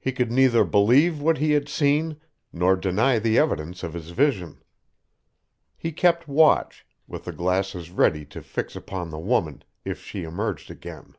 He 0.00 0.10
could 0.10 0.32
neither 0.32 0.64
believe 0.64 1.22
what 1.22 1.38
he 1.38 1.52
had 1.52 1.68
seen 1.68 2.20
nor 2.52 2.74
deny 2.74 3.20
the 3.20 3.38
evidence 3.38 3.84
of 3.84 3.92
his 3.94 4.10
vision. 4.10 4.60
He 5.76 5.92
kept 5.92 6.26
watch, 6.26 6.84
with 7.06 7.26
the 7.26 7.32
glasses 7.32 7.92
ready 7.92 8.24
to 8.26 8.42
fix 8.42 8.74
upon 8.74 9.10
the 9.10 9.20
woman 9.20 9.62
if 9.84 10.02
she 10.02 10.24
emerged 10.24 10.68
again. 10.68 11.14